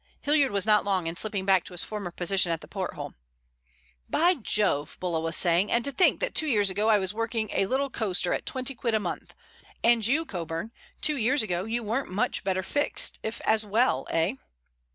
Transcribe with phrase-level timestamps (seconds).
[0.21, 3.13] Hilliard was not long in slipping back to his former position at the porthole.
[4.09, 5.71] "By Jove!" Bulla was saying.
[5.71, 8.73] "And to think that two years ago I was working a little coaster at twenty
[8.73, 9.35] quid a month!
[9.83, 14.37] And you, Coburn; two years ago you weren't much better fixed, if as well, eh?"